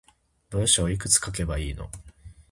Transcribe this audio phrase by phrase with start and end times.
[0.49, 1.91] 文章いくつ書けばいいの